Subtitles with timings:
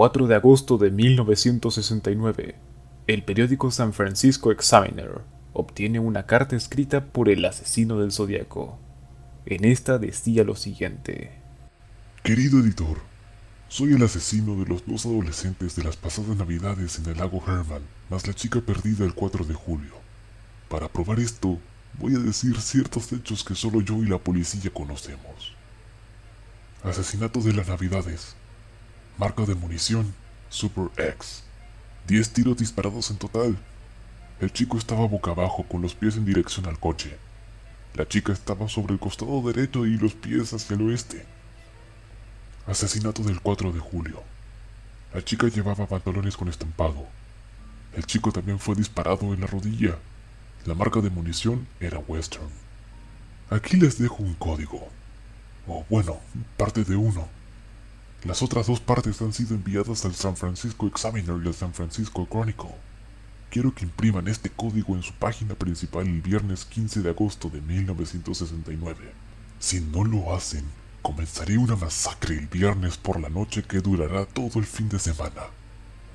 [0.00, 2.54] 4 de agosto de 1969,
[3.06, 5.20] el periódico San Francisco Examiner
[5.52, 8.78] obtiene una carta escrita por el asesino del zodiaco.
[9.44, 11.32] En esta decía lo siguiente:
[12.22, 12.96] Querido editor,
[13.68, 17.82] soy el asesino de los dos adolescentes de las pasadas navidades en el lago Herman,
[18.08, 19.92] más la chica perdida el 4 de julio.
[20.70, 21.58] Para probar esto,
[21.98, 25.54] voy a decir ciertos hechos que solo yo y la policía conocemos.
[26.84, 28.39] Asesinato de las navidades.
[29.20, 30.14] Marca de munición,
[30.48, 31.42] Super X.
[32.06, 33.54] 10 tiros disparados en total.
[34.40, 37.18] El chico estaba boca abajo con los pies en dirección al coche.
[37.92, 41.26] La chica estaba sobre el costado derecho y los pies hacia el oeste.
[42.66, 44.22] Asesinato del 4 de julio.
[45.12, 47.06] La chica llevaba pantalones con estampado.
[47.94, 49.98] El chico también fue disparado en la rodilla.
[50.64, 52.48] La marca de munición era Western.
[53.50, 54.88] Aquí les dejo un código.
[55.66, 56.20] O bueno,
[56.56, 57.28] parte de uno.
[58.24, 62.26] Las otras dos partes han sido enviadas al San Francisco Examiner y al San Francisco
[62.30, 62.74] Chronicle.
[63.48, 67.62] Quiero que impriman este código en su página principal el viernes 15 de agosto de
[67.62, 69.12] 1969.
[69.58, 70.66] Si no lo hacen,
[71.00, 75.44] comenzaré una masacre el viernes por la noche que durará todo el fin de semana.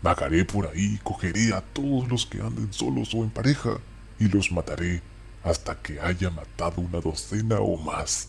[0.00, 3.78] Vagaré por ahí, cogeré a todos los que anden solos o en pareja
[4.20, 5.02] y los mataré
[5.42, 8.28] hasta que haya matado una docena o más.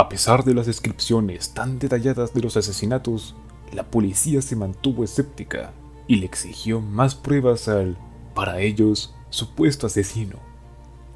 [0.00, 3.36] A pesar de las descripciones tan detalladas de los asesinatos,
[3.70, 5.74] la policía se mantuvo escéptica
[6.08, 7.98] y le exigió más pruebas al,
[8.34, 10.38] para ellos, supuesto asesino.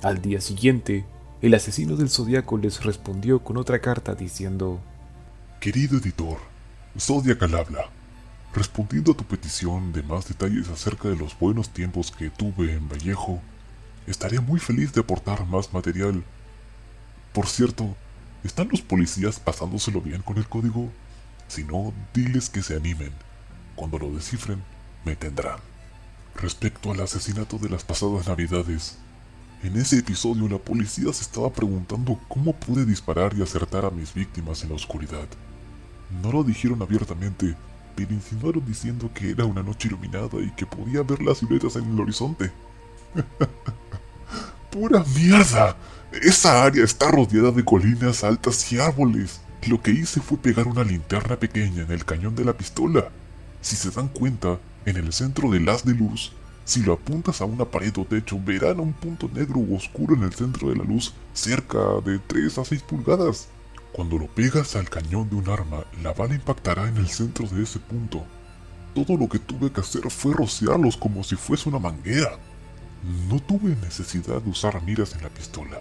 [0.03, 1.07] Al día siguiente,
[1.41, 4.81] el asesino del zodiaco les respondió con otra carta diciendo:
[5.61, 6.37] Querido editor,
[6.99, 7.89] Zodiac al habla.
[8.53, 12.87] Respondiendo a tu petición de más detalles acerca de los buenos tiempos que tuve en
[12.87, 13.41] Vallejo,
[14.07, 16.23] estaré muy feliz de aportar más material.
[17.33, 17.97] Por cierto,
[18.45, 20.91] ¿están los policías pasándoselo bien con el código?
[21.49, 23.13] Si no, diles que se animen.
[23.75, 24.63] Cuando lo descifren,
[25.05, 25.59] me tendrán.
[26.37, 28.99] Respecto al asesinato de las pasadas navidades,
[29.63, 34.13] en ese episodio la policía se estaba preguntando cómo pude disparar y acertar a mis
[34.13, 35.27] víctimas en la oscuridad.
[36.23, 37.57] No lo dijeron abiertamente,
[37.97, 41.91] pero insinuaron diciendo que era una noche iluminada y que podía ver las siluetas en
[41.93, 42.53] el horizonte.
[44.71, 45.77] ¡Pura mierda!
[46.23, 49.41] Esa área está rodeada de colinas altas y árboles.
[49.67, 53.09] Lo que hice fue pegar una linterna pequeña en el cañón de la pistola.
[53.61, 56.33] Si se dan cuenta, en el centro del haz de luz,
[56.65, 60.23] si lo apuntas a una pared o techo, verán un punto negro u oscuro en
[60.23, 63.49] el centro de la luz, cerca de 3 a 6 pulgadas.
[63.93, 67.65] Cuando lo pegas al cañón de un arma, la bala impactará en el centro de
[67.65, 68.25] ese punto.
[68.95, 72.39] Todo lo que tuve que hacer fue rociarlos como si fuese una manguera.
[73.29, 75.81] No tuve necesidad de usar miras en la pistola.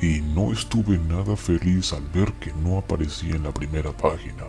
[0.00, 4.44] Y no estuve nada feliz al ver que no aparecía en la primera página.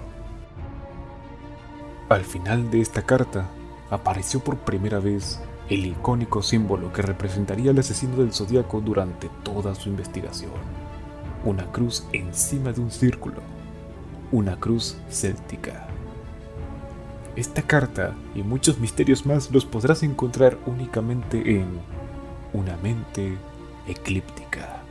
[2.10, 3.50] Al final de esta carta,
[3.90, 5.40] apareció por primera vez
[5.70, 10.52] el icónico símbolo que representaría al asesino del zodiaco durante toda su investigación
[11.46, 13.38] una cruz encima de un círculo,
[14.32, 15.88] una cruz céltica.
[17.36, 21.68] Esta carta y muchos misterios más los podrás encontrar únicamente en
[22.54, 23.38] Una mente
[23.86, 24.85] eclíptica.